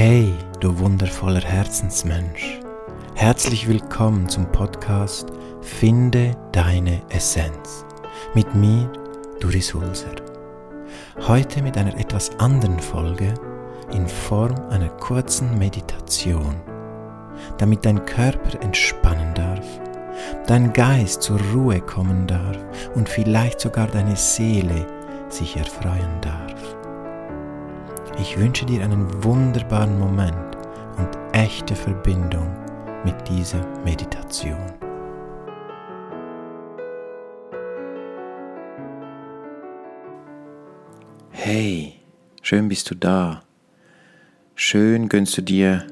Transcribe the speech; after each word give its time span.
Hey, 0.00 0.32
du 0.60 0.78
wundervoller 0.78 1.40
Herzensmensch. 1.40 2.60
Herzlich 3.16 3.66
willkommen 3.66 4.28
zum 4.28 4.46
Podcast 4.52 5.26
Finde 5.60 6.36
deine 6.52 7.02
Essenz. 7.08 7.84
Mit 8.32 8.54
mir, 8.54 8.88
Doris 9.40 9.74
Hulser. 9.74 10.14
Heute 11.26 11.62
mit 11.62 11.76
einer 11.76 11.98
etwas 11.98 12.30
anderen 12.38 12.78
Folge 12.78 13.34
in 13.90 14.06
Form 14.06 14.54
einer 14.70 14.88
kurzen 14.88 15.58
Meditation, 15.58 16.54
damit 17.58 17.84
dein 17.84 18.04
Körper 18.06 18.62
entspannen 18.62 19.34
darf, 19.34 19.66
dein 20.46 20.72
Geist 20.74 21.22
zur 21.22 21.40
Ruhe 21.52 21.80
kommen 21.80 22.28
darf 22.28 22.56
und 22.94 23.08
vielleicht 23.08 23.58
sogar 23.58 23.88
deine 23.88 24.14
Seele 24.14 24.86
sich 25.28 25.56
erfreuen 25.56 26.20
darf. 26.20 26.47
Ich 28.20 28.36
wünsche 28.36 28.66
dir 28.66 28.82
einen 28.82 29.22
wunderbaren 29.22 29.96
Moment 29.96 30.56
und 30.96 31.08
echte 31.32 31.76
Verbindung 31.76 32.52
mit 33.04 33.14
dieser 33.28 33.64
Meditation. 33.84 34.58
Hey, 41.30 41.94
schön 42.42 42.68
bist 42.68 42.90
du 42.90 42.96
da. 42.96 43.42
Schön 44.56 45.08
gönnst 45.08 45.38
du 45.38 45.42
dir 45.42 45.86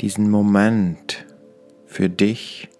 diesen 0.00 0.30
Moment 0.30 1.26
für 1.84 2.08
dich, 2.08 2.70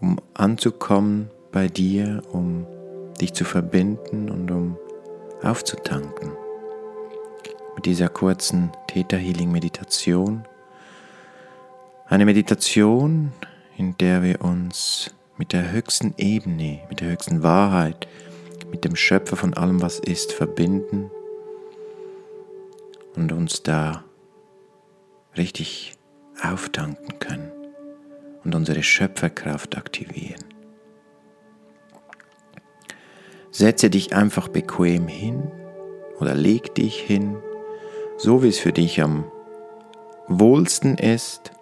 um 0.00 0.18
anzukommen 0.34 1.30
bei 1.52 1.68
dir, 1.68 2.20
um 2.32 2.66
dich 3.20 3.32
zu 3.32 3.44
verbinden 3.44 4.28
und 4.28 4.50
um 4.50 4.76
aufzutanken 5.44 6.32
mit 7.78 7.86
dieser 7.86 8.08
kurzen 8.08 8.72
Theta 8.88 9.16
Healing 9.16 9.52
Meditation. 9.52 10.42
Eine 12.08 12.24
Meditation, 12.24 13.30
in 13.76 13.96
der 13.98 14.24
wir 14.24 14.40
uns 14.42 15.14
mit 15.36 15.52
der 15.52 15.70
höchsten 15.70 16.12
Ebene, 16.18 16.80
mit 16.90 16.98
der 16.98 17.10
höchsten 17.10 17.44
Wahrheit, 17.44 18.08
mit 18.72 18.84
dem 18.84 18.96
Schöpfer 18.96 19.36
von 19.36 19.54
allem, 19.54 19.80
was 19.80 20.00
ist, 20.00 20.32
verbinden 20.32 21.08
und 23.14 23.30
uns 23.30 23.62
da 23.62 24.02
richtig 25.36 25.94
auftanken 26.42 27.20
können 27.20 27.52
und 28.42 28.56
unsere 28.56 28.82
Schöpferkraft 28.82 29.76
aktivieren. 29.76 30.42
Setze 33.52 33.88
dich 33.88 34.16
einfach 34.16 34.48
bequem 34.48 35.06
hin 35.06 35.52
oder 36.18 36.34
leg 36.34 36.74
dich 36.74 36.98
hin 37.00 37.36
so 38.18 38.42
wie 38.42 38.48
es 38.48 38.58
für 38.58 38.72
dich 38.72 39.00
am 39.00 39.24
wohlsten 40.26 40.98
ist, 40.98 41.52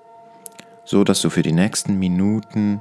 so 0.85 1.05
dass 1.05 1.21
du 1.21 1.31
für 1.31 1.43
die 1.43 1.53
nächsten 1.53 1.99
Minuten 1.99 2.81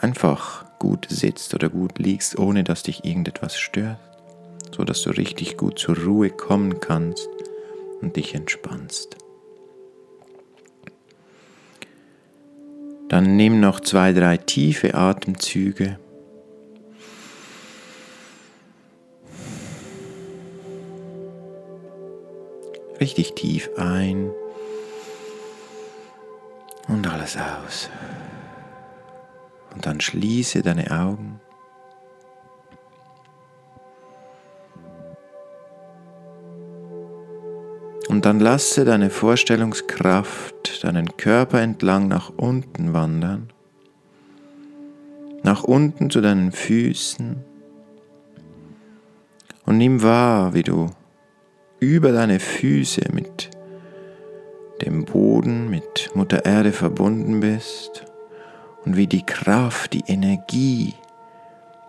einfach 0.00 0.64
gut 0.78 1.06
sitzt 1.08 1.54
oder 1.54 1.68
gut 1.68 1.98
liegst, 1.98 2.38
ohne 2.38 2.64
dass 2.64 2.82
dich 2.82 3.04
irgendetwas 3.04 3.56
stört, 3.56 3.98
so 4.74 4.84
dass 4.84 5.02
du 5.02 5.10
richtig 5.10 5.56
gut 5.56 5.78
zur 5.78 5.96
Ruhe 5.96 6.30
kommen 6.30 6.80
kannst 6.80 7.28
und 8.00 8.16
dich 8.16 8.34
entspannst. 8.34 9.16
Dann 13.08 13.36
nimm 13.36 13.60
noch 13.60 13.78
zwei, 13.80 14.12
drei 14.12 14.36
tiefe 14.38 14.94
Atemzüge. 14.94 15.98
Richtig 23.02 23.34
tief 23.34 23.68
ein 23.76 24.30
und 26.86 27.04
alles 27.08 27.36
aus. 27.36 27.90
Und 29.74 29.86
dann 29.86 30.00
schließe 30.00 30.62
deine 30.62 30.88
Augen. 30.92 31.40
Und 38.08 38.24
dann 38.24 38.38
lasse 38.38 38.84
deine 38.84 39.10
Vorstellungskraft 39.10 40.84
deinen 40.84 41.16
Körper 41.16 41.60
entlang 41.60 42.06
nach 42.06 42.30
unten 42.36 42.92
wandern, 42.92 43.50
nach 45.42 45.64
unten 45.64 46.08
zu 46.08 46.20
deinen 46.20 46.52
Füßen 46.52 47.42
und 49.66 49.78
nimm 49.78 50.02
wahr, 50.04 50.54
wie 50.54 50.62
du 50.62 50.90
über 51.82 52.12
deine 52.12 52.38
Füße 52.38 53.02
mit 53.12 53.50
dem 54.82 55.04
Boden, 55.04 55.68
mit 55.68 56.10
Mutter 56.14 56.44
Erde 56.44 56.70
verbunden 56.70 57.40
bist 57.40 58.04
und 58.84 58.96
wie 58.96 59.08
die 59.08 59.26
Kraft, 59.26 59.92
die 59.92 60.04
Energie, 60.06 60.94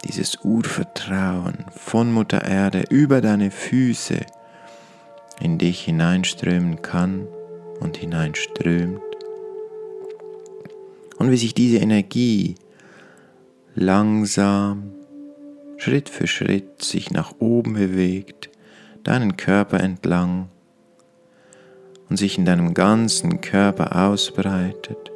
dieses 0.03 0.39
Urvertrauen 0.43 1.65
von 1.75 2.11
Mutter 2.11 2.43
Erde 2.43 2.85
über 2.89 3.21
deine 3.21 3.51
Füße 3.51 4.19
in 5.39 5.59
dich 5.59 5.81
hineinströmen 5.81 6.81
kann 6.81 7.27
und 7.79 7.97
hineinströmt. 7.97 8.99
Und 11.19 11.29
wie 11.29 11.37
sich 11.37 11.53
diese 11.53 11.77
Energie 11.77 12.55
langsam, 13.75 14.91
Schritt 15.77 16.09
für 16.09 16.25
Schritt 16.25 16.81
sich 16.81 17.11
nach 17.11 17.35
oben 17.37 17.73
bewegt 17.73 18.49
deinen 19.03 19.37
Körper 19.37 19.79
entlang 19.79 20.49
und 22.09 22.17
sich 22.17 22.37
in 22.37 22.45
deinem 22.45 22.73
ganzen 22.73 23.41
Körper 23.41 24.05
ausbreitet. 24.07 25.11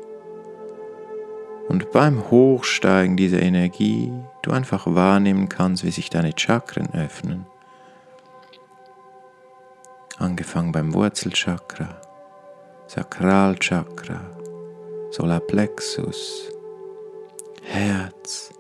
Und 1.68 1.92
beim 1.92 2.30
Hochsteigen 2.32 3.18
dieser 3.18 3.42
Energie 3.42 4.12
du 4.42 4.52
einfach 4.52 4.86
wahrnehmen 4.88 5.50
kannst, 5.50 5.84
wie 5.84 5.92
sich 5.92 6.10
deine 6.10 6.32
Chakren 6.36 6.94
öffnen. 6.94 7.46
Angefangen 10.18 10.72
beim 10.72 10.94
Wurzelchakra, 10.94 12.02
Sakralchakra, 12.88 14.22
Solarplexus, 15.12 16.50
Herz, 17.62 18.52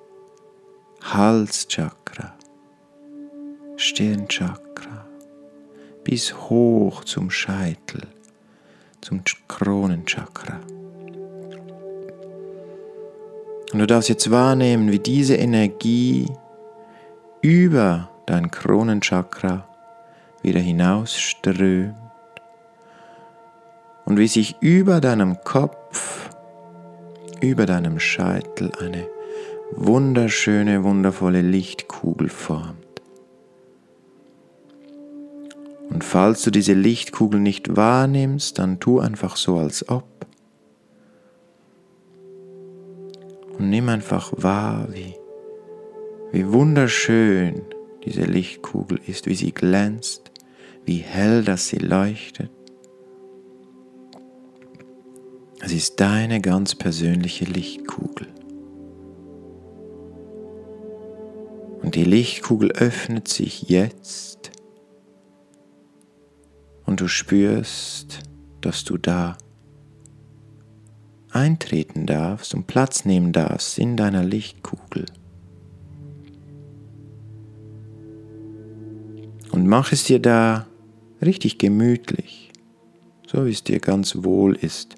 Halschakra, 1.02 2.36
Stirnchakra, 3.78 5.07
bis 6.08 6.34
hoch 6.34 7.04
zum 7.04 7.30
Scheitel, 7.30 8.00
zum 9.02 9.24
Kronenchakra. 9.50 10.62
Und 13.74 13.80
du 13.80 13.86
darfst 13.86 14.08
jetzt 14.08 14.32
wahrnehmen, 14.32 14.90
wie 14.90 15.00
diese 15.00 15.36
Energie 15.36 16.32
über 17.42 18.10
dein 18.26 18.50
Kronenchakra 18.52 19.68
wieder 20.44 20.62
hinausströmt 20.62 21.94
und 24.06 24.18
wie 24.18 24.30
sich 24.30 24.56
über 24.62 25.02
deinem 25.02 25.44
Kopf, 25.44 26.30
über 27.42 27.66
deinem 27.66 28.00
Scheitel 28.00 28.72
eine 28.80 29.10
wunderschöne, 29.72 30.86
wundervolle 30.86 31.42
Lichtkugel 31.42 32.30
formt. 32.30 32.87
Und 35.98 36.04
falls 36.04 36.44
du 36.44 36.52
diese 36.52 36.74
Lichtkugel 36.74 37.40
nicht 37.40 37.76
wahrnimmst, 37.76 38.60
dann 38.60 38.80
tu 38.80 39.00
einfach 39.00 39.36
so, 39.36 39.58
als 39.58 39.90
ob. 39.90 40.28
Und 43.58 43.72
nimm 43.72 43.90
einfach 43.90 44.32
wahr, 44.38 44.90
wie, 44.92 45.16
wie 46.32 46.54
wunderschön 46.54 47.64
diese 48.06 48.26
Lichtkugel 48.26 49.00
ist, 49.08 49.26
wie 49.26 49.34
sie 49.34 49.52
glänzt, 49.52 50.30
wie 50.86 50.98
hell 50.98 51.44
dass 51.44 51.70
sie 51.70 51.80
leuchtet. 51.80 52.52
Es 55.62 55.74
ist 55.74 56.00
deine 56.00 56.42
ganz 56.42 56.76
persönliche 56.76 57.46
Lichtkugel. 57.46 58.28
Und 61.82 61.96
die 61.96 62.04
Lichtkugel 62.04 62.72
öffnet 62.74 63.28
sich 63.28 63.64
jetzt 63.64 64.52
und 66.98 67.02
du 67.02 67.08
spürst, 67.10 68.22
dass 68.62 68.84
du 68.84 68.98
da 68.98 69.38
eintreten 71.30 72.08
darfst 72.08 72.56
und 72.56 72.66
Platz 72.66 73.06
nehmen 73.06 73.34
darfst 73.34 73.78
in 73.78 73.96
deiner 73.98 74.24
Lichtkugel. 74.24 75.06
Und 79.52 79.68
mach 79.68 79.92
es 79.92 80.06
dir 80.06 80.18
da 80.18 80.66
richtig 81.22 81.60
gemütlich, 81.60 82.52
so 83.28 83.46
wie 83.46 83.52
es 83.52 83.64
dir 83.64 83.80
ganz 83.80 84.24
wohl 84.24 84.56
ist, 84.56 84.96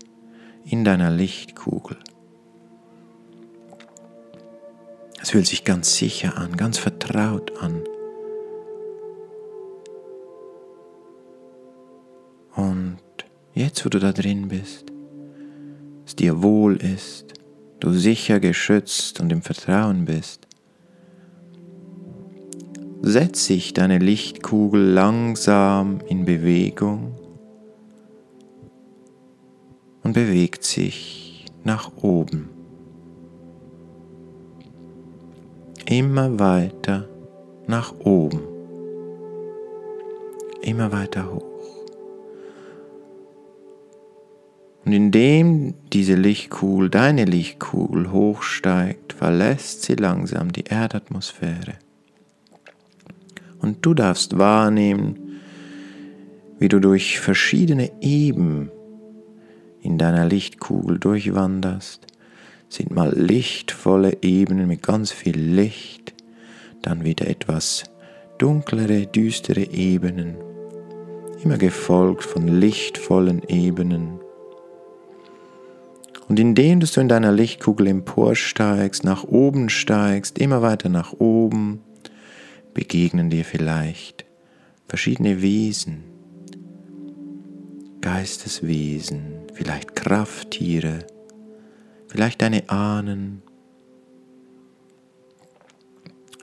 in 0.63 0.85
deiner 0.85 1.11
Lichtkugel. 1.11 1.97
Es 5.21 5.31
fühlt 5.31 5.47
sich 5.47 5.65
ganz 5.65 5.97
sicher 5.97 6.37
an, 6.37 6.55
ganz 6.55 6.77
vertraut 6.77 7.61
an. 7.61 7.83
Jetzt 13.69 13.85
wo 13.85 13.89
du 13.89 13.99
da 13.99 14.11
drin 14.11 14.47
bist, 14.47 14.91
es 16.03 16.15
dir 16.15 16.41
wohl 16.41 16.77
ist, 16.77 17.35
du 17.79 17.91
sicher 17.91 18.39
geschützt 18.39 19.19
und 19.19 19.31
im 19.31 19.43
Vertrauen 19.43 20.05
bist, 20.05 20.47
setzt 23.03 23.45
sich 23.45 23.73
deine 23.73 23.99
Lichtkugel 23.99 24.81
langsam 24.81 25.99
in 26.07 26.25
Bewegung 26.25 27.13
und 30.01 30.13
bewegt 30.13 30.63
sich 30.63 31.45
nach 31.63 31.91
oben. 32.01 32.49
Immer 35.85 36.39
weiter 36.39 37.07
nach 37.67 37.93
oben. 37.99 38.41
Immer 40.63 40.91
weiter 40.91 41.31
hoch. 41.31 41.48
Und 44.85 44.93
indem 44.93 45.73
diese 45.91 46.15
Lichtkugel, 46.15 46.89
deine 46.89 47.25
Lichtkugel 47.25 48.11
hochsteigt, 48.11 49.13
verlässt 49.13 49.83
sie 49.83 49.95
langsam 49.95 50.51
die 50.51 50.63
Erdatmosphäre. 50.63 51.75
Und 53.59 53.85
du 53.85 53.93
darfst 53.93 54.37
wahrnehmen, 54.37 55.39
wie 56.59 56.69
du 56.69 56.79
durch 56.79 57.19
verschiedene 57.19 57.91
Eben 58.01 58.71
in 59.81 59.97
deiner 59.97 60.25
Lichtkugel 60.25 60.99
durchwanderst. 60.99 62.05
Sind 62.67 62.91
mal 62.91 63.13
lichtvolle 63.15 64.17
Ebenen 64.21 64.67
mit 64.67 64.83
ganz 64.83 65.11
viel 65.11 65.37
Licht, 65.37 66.13
dann 66.81 67.03
wieder 67.03 67.27
etwas 67.27 67.85
dunklere, 68.37 69.07
düstere 69.07 69.63
Ebenen, 69.71 70.35
immer 71.43 71.57
gefolgt 71.57 72.23
von 72.23 72.47
lichtvollen 72.47 73.41
Ebenen. 73.47 74.19
Und 76.29 76.39
indem 76.39 76.79
du 76.79 77.01
in 77.01 77.09
deiner 77.09 77.31
Lichtkugel 77.31 77.87
emporsteigst, 77.87 79.03
nach 79.03 79.23
oben 79.23 79.67
steigst, 79.67 80.37
immer 80.37 80.61
weiter 80.61 80.87
nach 80.87 81.13
oben, 81.13 81.81
begegnen 82.75 83.31
dir 83.31 83.43
vielleicht 83.43 84.25
verschiedene 84.87 85.41
Wesen, 85.41 86.03
Geisteswesen, 88.01 89.39
vielleicht 89.53 89.95
Krafttiere, 89.95 90.99
vielleicht 92.07 92.43
deine 92.43 92.69
Ahnen, 92.69 93.41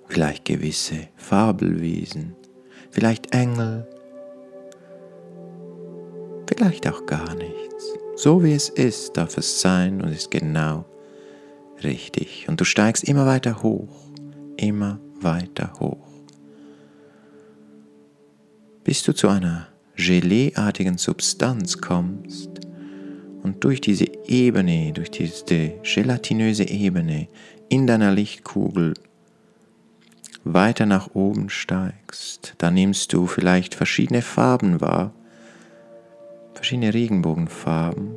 vielleicht 0.08 0.44
gewisse 0.46 1.08
Fabelwesen, 1.14 2.34
vielleicht 2.90 3.32
Engel, 3.32 3.86
vielleicht 6.48 6.88
auch 6.88 7.06
gar 7.06 7.36
nichts. 7.36 7.96
So 8.16 8.42
wie 8.42 8.52
es 8.52 8.68
ist, 8.68 9.16
darf 9.16 9.38
es 9.38 9.60
sein 9.60 10.00
und 10.00 10.10
ist 10.10 10.30
genau 10.30 10.84
richtig. 11.84 12.46
Und 12.48 12.60
du 12.60 12.64
steigst 12.64 13.04
immer 13.04 13.26
weiter 13.26 13.62
hoch, 13.62 14.08
immer 14.56 14.98
weiter 15.20 15.72
hoch 15.78 16.06
bis 18.86 19.02
du 19.02 19.12
zu 19.12 19.26
einer 19.26 19.66
Geleeartigen 19.96 20.96
Substanz 20.96 21.78
kommst 21.78 22.50
und 23.42 23.64
durch 23.64 23.80
diese 23.80 24.04
Ebene, 24.28 24.92
durch 24.92 25.10
diese 25.10 25.72
gelatinöse 25.82 26.68
Ebene 26.68 27.26
in 27.68 27.88
deiner 27.88 28.12
Lichtkugel 28.12 28.94
weiter 30.44 30.86
nach 30.86 31.16
oben 31.16 31.50
steigst, 31.50 32.54
dann 32.58 32.74
nimmst 32.74 33.12
du 33.12 33.26
vielleicht 33.26 33.74
verschiedene 33.74 34.22
Farben 34.22 34.80
wahr, 34.80 35.12
verschiedene 36.56 36.94
Regenbogenfarben. 36.94 38.16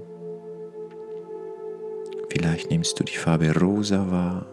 Vielleicht 2.32 2.72
nimmst 2.72 3.00
du 3.00 3.04
die 3.04 3.18
Farbe 3.18 3.54
rosa 3.60 4.10
wahr. 4.10 4.46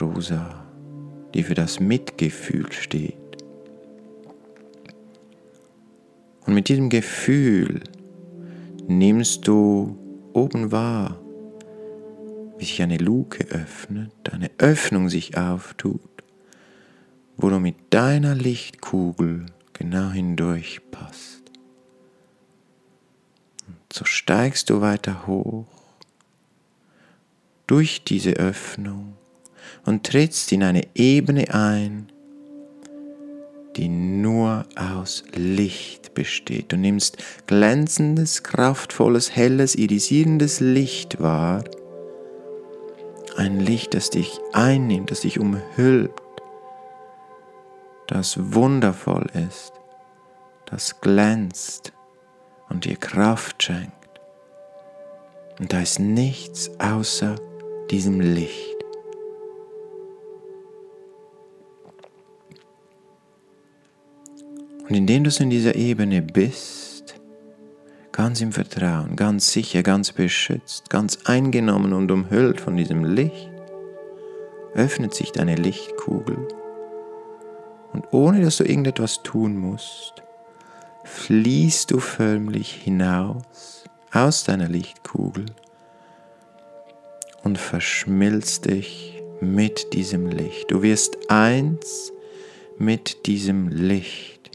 Rosa, 0.00 0.66
die 1.32 1.42
für 1.42 1.54
das 1.54 1.80
Mitgefühl 1.80 2.70
steht. 2.72 3.16
Und 6.46 6.54
mit 6.54 6.68
diesem 6.68 6.90
Gefühl 6.90 7.80
nimmst 8.86 9.48
du 9.48 9.96
oben 10.32 10.70
wahr, 10.70 11.18
wie 12.58 12.64
sich 12.64 12.82
eine 12.82 12.98
Luke 12.98 13.46
öffnet, 13.50 14.12
eine 14.32 14.50
Öffnung 14.58 15.08
sich 15.08 15.38
auftut, 15.38 16.00
wo 17.36 17.48
du 17.48 17.58
mit 17.58 17.76
deiner 17.90 18.34
Lichtkugel 18.34 19.46
genau 19.72 20.10
hindurch 20.10 20.80
passt. 21.02 21.42
Und 23.66 23.92
so 23.92 24.04
steigst 24.04 24.70
du 24.70 24.80
weiter 24.80 25.26
hoch 25.26 25.66
durch 27.66 28.04
diese 28.04 28.32
Öffnung 28.32 29.14
und 29.84 30.04
trittst 30.04 30.52
in 30.52 30.62
eine 30.62 30.86
Ebene 30.94 31.52
ein, 31.54 32.10
die 33.76 33.88
nur 33.88 34.66
aus 34.76 35.24
Licht 35.34 36.14
besteht. 36.14 36.72
Du 36.72 36.76
nimmst 36.76 37.16
glänzendes, 37.46 38.42
kraftvolles, 38.42 39.34
helles, 39.34 39.74
irisierendes 39.74 40.60
Licht 40.60 41.20
wahr. 41.20 41.64
Ein 43.36 43.60
Licht, 43.60 43.94
das 43.94 44.10
dich 44.10 44.38
einnimmt, 44.52 45.10
das 45.10 45.22
dich 45.22 45.40
umhüllt, 45.40 46.12
das 48.08 48.52
wundervoll 48.52 49.26
ist, 49.48 49.72
das 50.72 51.02
glänzt 51.02 51.92
und 52.70 52.86
dir 52.86 52.96
Kraft 52.96 53.62
schenkt. 53.62 53.92
Und 55.60 55.70
da 55.72 55.80
ist 55.80 56.00
nichts 56.00 56.70
außer 56.80 57.36
diesem 57.90 58.20
Licht. 58.20 58.76
Und 64.88 64.94
indem 64.94 65.24
du 65.24 65.30
in 65.40 65.50
dieser 65.50 65.74
Ebene 65.74 66.22
bist, 66.22 67.20
ganz 68.10 68.40
im 68.40 68.52
Vertrauen, 68.52 69.14
ganz 69.14 69.52
sicher, 69.52 69.82
ganz 69.82 70.12
beschützt, 70.12 70.88
ganz 70.88 71.18
eingenommen 71.26 71.92
und 71.92 72.10
umhüllt 72.10 72.62
von 72.62 72.78
diesem 72.78 73.04
Licht, 73.04 73.50
öffnet 74.74 75.12
sich 75.12 75.32
deine 75.32 75.54
Lichtkugel 75.54 76.48
und 77.92 78.06
ohne 78.10 78.40
dass 78.40 78.56
du 78.56 78.64
irgendetwas 78.64 79.22
tun 79.22 79.58
musst, 79.58 80.22
fließt 81.04 81.90
du 81.90 81.98
förmlich 81.98 82.72
hinaus 82.72 83.84
aus 84.12 84.44
deiner 84.44 84.68
Lichtkugel 84.68 85.46
und 87.42 87.58
verschmilzt 87.58 88.66
dich 88.66 89.22
mit 89.40 89.92
diesem 89.92 90.26
Licht. 90.26 90.70
Du 90.70 90.82
wirst 90.82 91.30
eins 91.30 92.12
mit 92.78 93.26
diesem 93.26 93.68
Licht. 93.68 94.50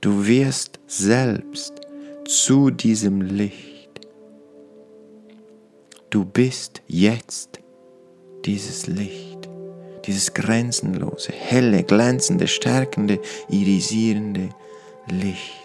Du 0.00 0.26
wirst 0.26 0.80
selbst 0.86 1.80
zu 2.26 2.70
diesem 2.70 3.20
Licht. 3.20 3.74
Du 6.10 6.24
bist 6.24 6.82
jetzt 6.86 7.58
dieses 8.44 8.86
Licht, 8.86 9.48
dieses 10.04 10.32
grenzenlose, 10.32 11.32
helle, 11.32 11.82
glänzende, 11.82 12.46
stärkende, 12.46 13.20
irisierende 13.48 14.50
Licht. 15.08 15.63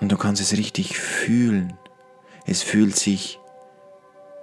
Und 0.00 0.12
du 0.12 0.16
kannst 0.16 0.42
es 0.42 0.56
richtig 0.56 0.98
fühlen. 0.98 1.74
Es 2.46 2.62
fühlt 2.62 2.96
sich 2.96 3.38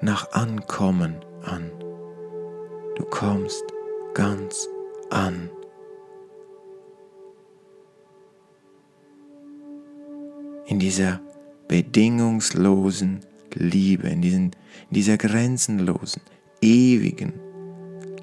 nach 0.01 0.31
Ankommen 0.31 1.15
an. 1.43 1.69
Du 2.95 3.03
kommst 3.05 3.63
ganz 4.13 4.67
an. 5.09 5.49
in 10.71 10.79
dieser 10.79 11.19
bedingungslosen 11.67 13.19
Liebe, 13.55 14.07
in, 14.07 14.21
diesen, 14.21 14.43
in 14.45 14.93
dieser 14.93 15.17
grenzenlosen, 15.17 16.21
ewigen 16.61 17.33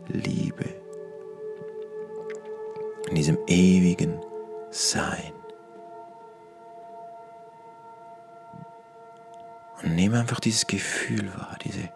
Liebe, 0.09 0.65
in 3.11 3.15
diesem 3.15 3.37
ewigen 3.47 4.15
Sein. 4.71 5.38
Und 9.83 9.95
nehme 9.95 10.19
einfach 10.19 10.41
dieses 10.41 10.67
Gefühl 10.67 11.29
wahr, 11.37 11.57
diese 11.65 11.89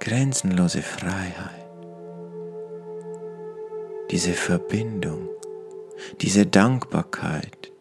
grenzenlose 0.00 0.82
Freiheit, 0.82 1.66
diese 4.10 4.34
Verbindung, 4.34 5.28
diese 6.20 6.46
Dankbarkeit, 6.46 7.72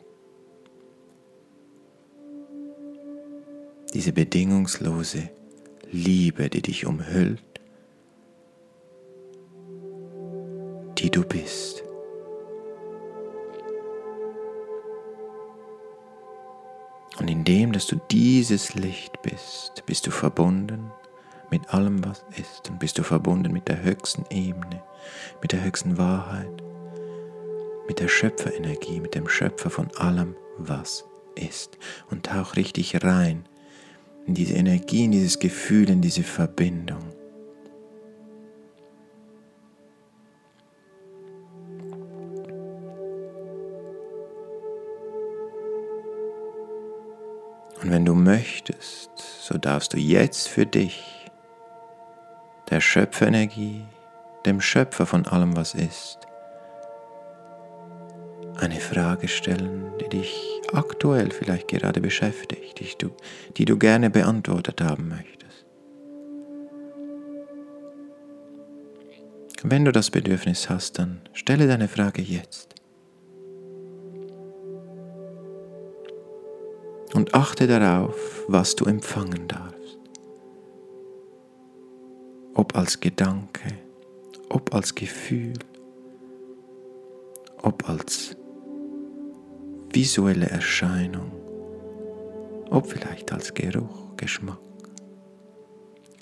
diese 3.94 4.14
bedingungslose 4.14 5.30
Liebe, 5.92 6.50
die 6.50 6.62
dich 6.62 6.86
umhüllt, 6.86 7.44
die 10.98 11.12
du 11.12 11.24
bist. 11.24 11.84
Indem 17.46 17.74
dass 17.74 17.88
du 17.88 17.98
dieses 18.10 18.74
Licht 18.74 19.22
bist, 19.22 19.84
bist 19.86 20.08
du 20.08 20.12
verbunden 20.12 20.90
mit 21.52 21.74
allem, 21.74 22.02
was 22.06 22.24
ist 22.38 22.70
und 22.70 22.80
bist 22.80 22.98
du 22.98 23.04
verbunden 23.04 23.52
mit 23.52 23.68
der 23.68 23.84
höchsten 23.84 24.24
Ebene, 24.30 24.82
mit 25.42 25.52
der 25.52 25.62
höchsten 25.62 25.98
Wahrheit, 25.98 26.64
mit 27.86 28.00
der 28.00 28.08
Schöpferenergie, 28.08 29.02
mit 29.02 29.14
dem 29.14 29.28
Schöpfer 29.28 29.70
von 29.70 29.92
allem, 29.98 30.38
was 30.58 31.04
ist. 31.36 31.78
Und 32.10 32.28
tauch 32.28 32.56
richtig 32.56 33.04
rein 33.04 33.44
in 34.26 34.36
diese 34.36 34.54
Energie, 34.54 35.04
in 35.04 35.12
dieses 35.12 35.38
Gefühl, 35.38 35.90
in 35.90 36.02
diese 36.02 36.24
Verbindung. 36.24 37.04
Und 47.84 47.92
wenn 47.92 48.06
du 48.06 48.16
möchtest, 48.16 49.12
so 49.18 49.58
darfst 49.58 49.94
du 49.94 49.98
jetzt 49.98 50.48
für 50.48 50.66
dich 50.66 51.30
der 52.70 52.80
Schöpferenergie, 52.80 53.84
dem 54.46 54.62
Schöpfer 54.62 55.06
von 55.06 55.26
allem, 55.26 55.58
was 55.58 55.74
ist, 55.74 56.20
eine 58.56 58.80
Frage 58.80 59.28
stellen, 59.28 59.92
die 60.00 60.08
dich 60.08 60.62
aktuell 60.72 61.32
vielleicht 61.32 61.68
gerade 61.68 62.00
beschäftigt, 62.00 62.80
die 62.80 62.88
du, 62.98 63.10
die 63.58 63.66
du 63.66 63.78
gerne 63.78 64.10
beantwortet 64.10 64.80
haben 64.80 65.10
möchtest. 65.10 65.66
Wenn 69.62 69.84
du 69.84 69.92
das 69.92 70.10
Bedürfnis 70.10 70.70
hast, 70.70 71.00
dann 71.00 71.22
stelle 71.34 71.68
deine 71.68 71.90
Frage 71.90 72.22
jetzt. 72.22 72.76
Und 77.14 77.36
achte 77.36 77.68
darauf, 77.68 78.44
was 78.48 78.76
du 78.76 78.86
empfangen 78.86 79.48
darfst. 79.48 80.00
Ob 82.56 82.76
als 82.76 83.00
Gedanke, 83.00 83.78
ob 84.50 84.74
als 84.74 84.96
Gefühl, 84.96 85.54
ob 87.62 87.88
als 87.88 88.36
visuelle 89.92 90.48
Erscheinung, 90.50 91.32
ob 92.70 92.88
vielleicht 92.88 93.32
als 93.32 93.54
Geruch, 93.54 94.16
Geschmack, 94.18 94.60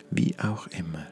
wie 0.09 0.35
auch 0.39 0.67
immer. 0.67 1.07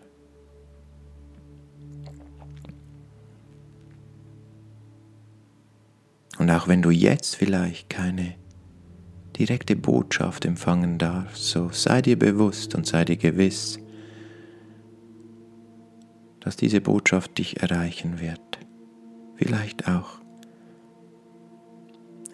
Und 6.38 6.50
auch 6.52 6.68
wenn 6.68 6.82
du 6.82 6.90
jetzt 6.90 7.36
vielleicht 7.36 7.90
keine 7.90 8.39
direkte 9.40 9.78
Botschaft 9.78 10.44
empfangen 10.44 10.98
darfst, 10.98 11.48
so 11.48 11.70
sei 11.72 12.02
dir 12.02 12.20
bewusst 12.20 12.76
und 12.76 12.86
sei 12.86 13.06
dir 13.06 13.16
gewiss, 13.16 13.80
dass 16.42 16.58
diese 16.58 16.82
Botschaft 16.82 17.38
dich 17.38 17.62
erreichen 17.62 18.20
wird. 18.20 18.60
Vielleicht 19.38 19.88
auch 19.88 20.20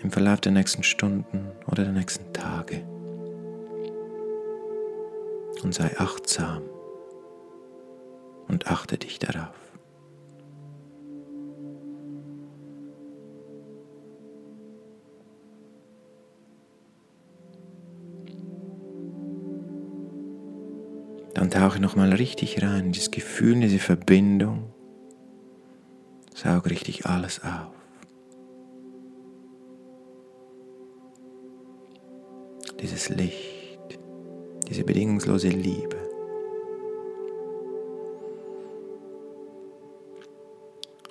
im 0.01 0.11
Verlauf 0.11 0.41
der 0.41 0.51
nächsten 0.51 0.81
Stunden 0.83 1.51
oder 1.67 1.83
der 1.83 1.93
nächsten 1.93 2.33
Tage. 2.33 2.83
Und 5.63 5.73
sei 5.73 5.95
achtsam 5.97 6.63
und 8.47 8.67
achte 8.67 8.97
dich 8.97 9.19
darauf. 9.19 9.64
Dann 21.35 21.51
tauche 21.51 21.79
nochmal 21.79 22.11
richtig 22.13 22.63
rein 22.63 22.87
in 22.87 22.91
dieses 22.93 23.11
Gefühl, 23.11 23.53
in 23.53 23.61
diese 23.61 23.79
Verbindung. 23.79 24.73
Saug 26.33 26.69
richtig 26.69 27.05
alles 27.05 27.41
auf. 27.43 27.75
dieses 32.85 33.09
Licht, 33.09 33.99
diese 34.67 34.83
bedingungslose 34.83 35.49
Liebe. 35.49 35.97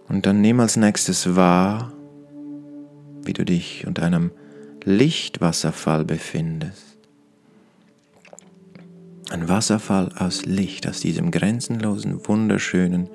Und 0.09 0.26
dann 0.26 0.40
nimm 0.40 0.61
als 0.61 0.76
nächstes 0.76 1.35
wahr, 1.35 1.93
wie 3.25 3.33
du 3.33 3.45
dich 3.45 3.87
unter 3.87 4.02
einem 4.02 4.31
Lichtwasserfall 4.85 6.04
befindest. 6.04 7.03
Ein 9.35 9.49
Wasserfall 9.49 10.12
aus 10.17 10.47
Licht, 10.47 10.87
aus 10.87 11.00
diesem 11.00 11.33
grenzenlosen, 11.33 12.25
wunderschönen, 12.29 13.11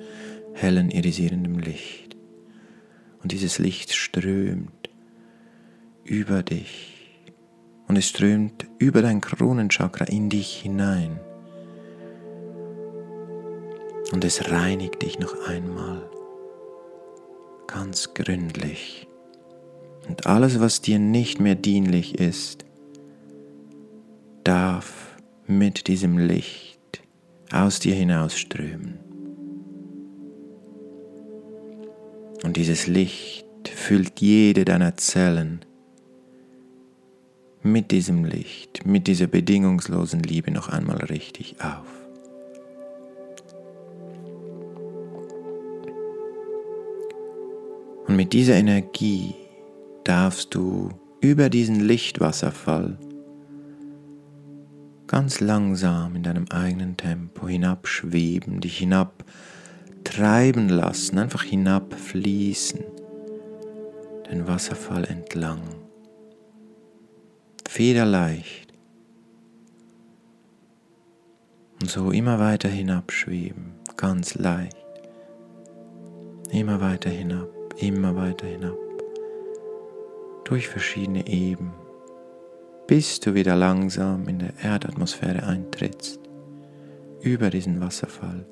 hellen, 0.52 0.90
irisierenden 0.90 1.58
Licht. 1.58 2.14
Und 3.22 3.32
dieses 3.32 3.58
Licht 3.58 3.94
strömt 3.94 4.90
über 6.04 6.42
dich 6.42 7.22
und 7.88 7.96
es 7.96 8.06
strömt 8.06 8.66
über 8.78 9.00
dein 9.00 9.22
Kronenchakra 9.22 10.04
in 10.04 10.28
dich 10.28 10.56
hinein. 10.56 11.18
Und 14.12 14.22
es 14.22 14.50
reinigt 14.50 15.00
dich 15.00 15.18
noch 15.18 15.48
einmal 15.48 16.02
ganz 17.66 18.12
gründlich. 18.12 19.08
Und 20.06 20.26
alles, 20.26 20.60
was 20.60 20.82
dir 20.82 20.98
nicht 20.98 21.40
mehr 21.40 21.54
dienlich 21.54 22.18
ist, 22.20 22.66
darf 24.44 25.09
mit 25.50 25.88
diesem 25.88 26.16
Licht 26.16 27.02
aus 27.50 27.80
dir 27.80 27.94
hinausströmen. 27.94 29.00
Und 32.44 32.56
dieses 32.56 32.86
Licht 32.86 33.46
füllt 33.68 34.20
jede 34.20 34.64
deiner 34.64 34.96
Zellen 34.96 35.64
mit 37.62 37.90
diesem 37.90 38.24
Licht, 38.24 38.86
mit 38.86 39.08
dieser 39.08 39.26
bedingungslosen 39.26 40.20
Liebe 40.20 40.52
noch 40.52 40.68
einmal 40.68 40.98
richtig 40.98 41.56
auf. 41.60 41.88
Und 48.06 48.14
mit 48.16 48.32
dieser 48.32 48.54
Energie 48.54 49.34
darfst 50.04 50.54
du 50.54 50.90
über 51.20 51.50
diesen 51.50 51.80
Lichtwasserfall 51.80 52.96
ganz 55.10 55.40
langsam 55.40 56.14
in 56.14 56.22
deinem 56.22 56.46
eigenen 56.50 56.96
Tempo 56.96 57.48
hinabschweben, 57.48 58.60
dich 58.60 58.78
hinabtreiben 58.78 60.68
lassen, 60.68 61.18
einfach 61.18 61.42
hinabfließen, 61.42 62.80
den 64.30 64.46
Wasserfall 64.46 65.04
entlang 65.04 65.60
federleicht. 67.70 68.72
Und 71.80 71.88
so 71.88 72.10
immer 72.10 72.40
weiter 72.40 72.68
hinabschweben, 72.68 73.74
ganz 73.96 74.34
leicht. 74.34 74.76
Immer 76.50 76.80
weiter 76.80 77.10
hinab, 77.10 77.48
immer 77.78 78.16
weiter 78.16 78.48
hinab. 78.48 78.76
Durch 80.44 80.68
verschiedene 80.68 81.28
Eben, 81.28 81.72
bis 82.90 83.20
du 83.20 83.34
wieder 83.34 83.54
langsam 83.54 84.26
in 84.26 84.40
der 84.40 84.52
Erdatmosphäre 84.64 85.44
eintrittst, 85.44 86.18
über 87.20 87.48
diesen 87.48 87.80
Wasserfall. 87.80 88.44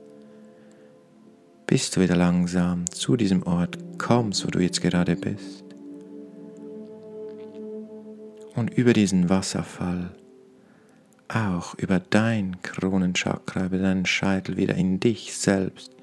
Bis 1.66 1.90
du 1.90 2.00
wieder 2.00 2.14
langsam 2.14 2.88
zu 2.88 3.16
diesem 3.16 3.42
Ort 3.42 3.76
kommst, 3.98 4.46
wo 4.46 4.50
du 4.52 4.60
jetzt 4.60 4.80
gerade 4.80 5.16
bist 5.16 5.64
und 8.54 8.72
über 8.74 8.92
diesen 8.92 9.28
Wasserfall 9.28 10.10
auch 11.26 11.74
über 11.74 11.98
dein 11.98 12.62
Kronenchakra, 12.62 13.66
über 13.66 13.78
deinen 13.78 14.06
Scheitel 14.06 14.56
wieder 14.56 14.76
in 14.76 15.00
dich 15.00 15.36
selbst 15.36 15.96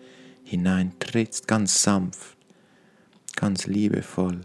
hineintrittst, 0.44 1.48
ganz 1.48 1.82
sanft, 1.82 2.36
ganz 3.38 3.66
liebevoll 3.66 4.42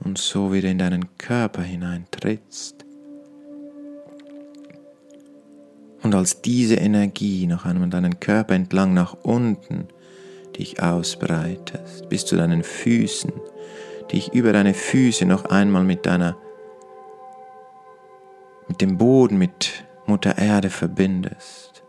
und 0.00 0.18
so 0.18 0.52
wieder 0.52 0.68
in 0.68 0.78
deinen 0.78 1.16
Körper 1.18 1.62
hineintrittst. 1.62 2.84
Und 6.02 6.14
als 6.14 6.40
diese 6.42 6.76
Energie 6.76 7.46
noch 7.46 7.64
einmal 7.64 7.90
deinen 7.90 8.20
Körper 8.20 8.54
entlang 8.54 8.94
nach 8.94 9.14
unten 9.22 9.88
dich 10.56 10.82
ausbreitest, 10.82 12.08
bis 12.08 12.24
zu 12.24 12.36
deinen 12.36 12.62
Füßen, 12.62 13.32
dich 14.12 14.32
über 14.32 14.52
deine 14.52 14.74
Füße 14.74 15.24
noch 15.24 15.46
einmal 15.46 15.84
mit 15.84 16.06
deiner, 16.06 16.36
mit 18.68 18.80
dem 18.80 18.96
Boden, 18.98 19.38
mit 19.38 19.84
Mutter 20.06 20.38
Erde 20.38 20.70
verbindest. 20.70 21.82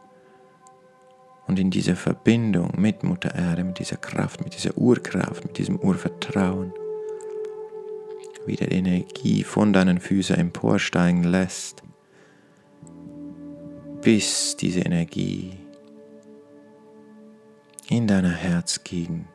Und 1.47 1.57
in 1.57 1.71
dieser 1.71 1.95
Verbindung 1.95 2.73
mit 2.77 3.03
Mutter 3.03 3.33
Erde, 3.33 3.63
mit 3.63 3.79
dieser 3.79 3.97
Kraft, 3.97 4.43
mit 4.43 4.53
dieser 4.53 4.77
Urkraft, 4.77 5.45
mit 5.45 5.57
diesem 5.57 5.79
Urvertrauen, 5.79 6.73
wieder 8.45 8.71
Energie 8.71 9.43
von 9.43 9.73
deinen 9.73 9.99
Füßen 9.99 10.35
emporsteigen 10.35 11.23
lässt, 11.23 11.83
bis 14.01 14.55
diese 14.55 14.81
Energie 14.81 15.57
in 17.89 18.07
deiner 18.07 18.31
Herzgegend 18.31 19.27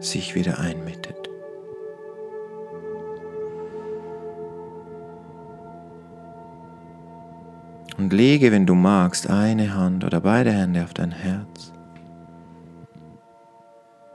sich 0.00 0.34
wieder 0.34 0.58
einmittet. 0.58 1.28
Und 7.96 8.12
lege, 8.12 8.52
wenn 8.52 8.64
du 8.64 8.76
magst, 8.76 9.28
eine 9.28 9.74
Hand 9.74 10.04
oder 10.04 10.20
beide 10.20 10.52
Hände 10.52 10.84
auf 10.84 10.94
dein 10.94 11.10
Herz. 11.10 11.72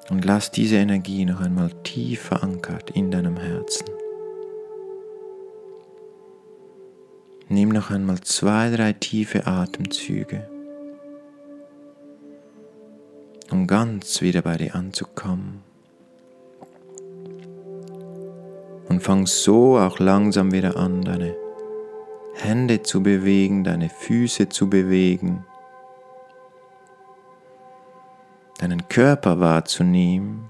Und 0.10 0.26
lass 0.26 0.52
diese 0.52 0.76
Energie 0.76 1.26
noch 1.26 1.40
einmal 1.40 1.72
tief 1.84 2.22
verankert 2.22 2.92
in 2.92 3.10
deinem 3.10 3.38
Herzen. 3.38 3.86
Nimm 7.50 7.70
noch 7.70 7.92
einmal 7.92 8.20
zwei, 8.22 8.70
drei 8.72 8.94
tiefe 8.94 9.48
Atemzüge, 9.48 10.48
um 13.52 13.68
ganz 13.68 14.22
wieder 14.22 14.42
bei 14.42 14.58
dir 14.58 14.76
anzukommen. 14.76 15.62
Und 18.90 19.02
fang 19.02 19.26
so 19.28 19.78
auch 19.78 20.00
langsam 20.00 20.52
wieder 20.52 20.78
an, 20.78 21.04
deine 21.04 21.36
Hände 22.36 22.82
zu 22.82 23.04
bewegen, 23.04 23.64
deine 23.64 23.90
Füße 23.90 24.50
zu 24.50 24.70
bewegen, 24.70 25.46
deinen 28.64 28.88
Körper 28.88 29.42
wahrzunehmen. 29.42 30.50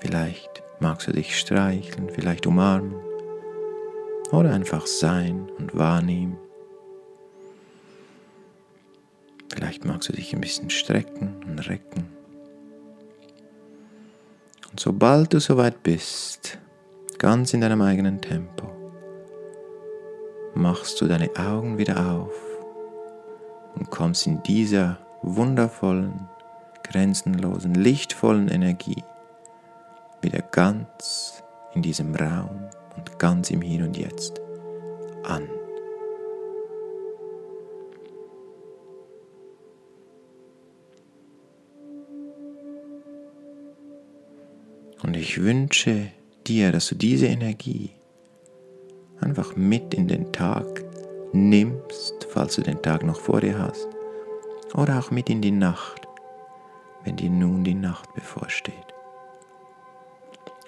Vielleicht 0.00 0.62
magst 0.80 1.06
du 1.06 1.12
dich 1.12 1.38
streicheln, 1.38 2.08
vielleicht 2.08 2.46
umarmen 2.46 2.94
oder 4.30 4.54
einfach 4.54 4.86
sein 4.86 5.50
und 5.58 5.76
wahrnehmen. 5.76 6.38
Vielleicht 9.52 9.84
magst 9.84 10.08
du 10.08 10.14
dich 10.14 10.32
ein 10.32 10.40
bisschen 10.40 10.70
strecken 10.70 11.44
und 11.46 11.58
recken. 11.68 12.08
Und 14.70 14.80
sobald 14.80 15.34
du 15.34 15.40
soweit 15.40 15.82
bist, 15.82 16.58
ganz 17.18 17.52
in 17.52 17.60
deinem 17.60 17.82
eigenen 17.82 18.22
Tempo, 18.22 18.70
machst 20.54 20.98
du 21.02 21.06
deine 21.06 21.28
Augen 21.36 21.76
wieder 21.76 22.14
auf 22.14 22.32
und 23.74 23.90
kommst 23.90 24.26
in 24.26 24.42
dieser 24.42 24.96
wundervollen, 25.20 26.28
grenzenlosen, 26.92 27.74
lichtvollen 27.74 28.48
Energie 28.48 29.02
wieder 30.20 30.42
ganz 30.42 31.42
in 31.74 31.82
diesem 31.82 32.14
Raum 32.14 32.68
und 32.96 33.18
ganz 33.18 33.50
im 33.50 33.62
Hier 33.62 33.84
und 33.84 33.96
Jetzt 33.96 34.40
an. 35.24 35.48
Und 45.02 45.16
ich 45.16 45.42
wünsche 45.42 46.08
dir, 46.46 46.70
dass 46.70 46.88
du 46.88 46.94
diese 46.94 47.26
Energie 47.26 47.90
einfach 49.20 49.56
mit 49.56 49.94
in 49.94 50.06
den 50.06 50.32
Tag 50.32 50.84
nimmst, 51.32 52.28
falls 52.30 52.56
du 52.56 52.62
den 52.62 52.80
Tag 52.82 53.02
noch 53.04 53.18
vor 53.18 53.40
dir 53.40 53.58
hast, 53.58 53.88
oder 54.74 54.98
auch 54.98 55.10
mit 55.10 55.28
in 55.28 55.42
die 55.42 55.50
Nacht, 55.50 56.01
wenn 57.04 57.16
dir 57.16 57.30
nun 57.30 57.64
die 57.64 57.74
Nacht 57.74 58.12
bevorsteht. 58.14 58.74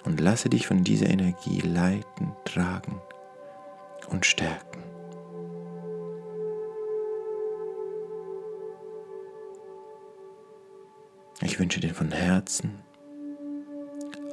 Und 0.04 0.20
lasse 0.20 0.50
dich 0.50 0.66
von 0.66 0.84
dieser 0.84 1.08
Energie 1.08 1.60
leiten, 1.60 2.32
tragen 2.44 3.00
und 4.10 4.26
stärken. 4.26 4.82
Ich 11.40 11.58
wünsche 11.58 11.80
dir 11.80 11.94
von 11.94 12.10
Herzen 12.10 12.82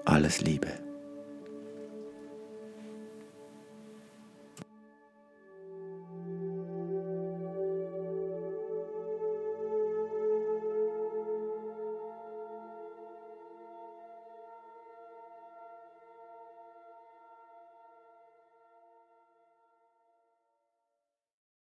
alles 0.05 0.41
Liebe. 0.41 0.90